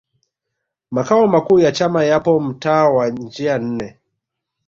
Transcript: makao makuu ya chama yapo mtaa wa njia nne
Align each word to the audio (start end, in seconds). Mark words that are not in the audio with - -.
makao 0.91 1.27
makuu 1.27 1.59
ya 1.59 1.71
chama 1.71 2.03
yapo 2.03 2.39
mtaa 2.39 2.89
wa 2.89 3.09
njia 3.09 3.57
nne 3.59 3.97